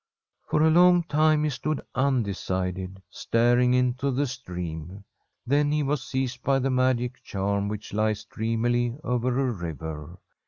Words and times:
|'\)r 0.51 0.63
a 0.63 0.71
l«>nf; 0.71 1.07
time 1.07 1.43
he 1.43 1.49
stood 1.51 1.79
undecided, 1.93 3.03
staring 3.11 3.75
into 3.75 4.09
the 4.09 4.25
stream. 4.25 5.03
Then 5.45 5.71
he 5.71 5.83
was 5.83 6.01
seized 6.01 6.41
by 6.41 6.57
the 6.57 6.71
magic 6.71 7.19
vliaiin 7.23 7.69
which 7.69 7.93
lies 7.93 8.23
dreamily 8.25 8.97
over 9.03 9.27
a 9.39 9.51
river. 9.51 10.17